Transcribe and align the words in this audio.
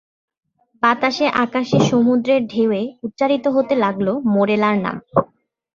বাতাসে, 0.83 1.25
আকাশে, 1.43 1.77
সমুদ্রের 1.89 2.41
ঢেউয়ে 2.47 2.81
উচ্চারিত 3.03 3.45
হতে 3.47 3.73
লাগল 3.75 4.07
মোরেলার 4.33 4.75
নাম। 4.77 4.97